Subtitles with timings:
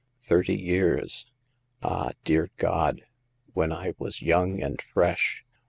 [0.23, 1.27] Thirty years!
[1.83, 3.03] Ah, dear God!
[3.53, 5.45] when I was young and fresh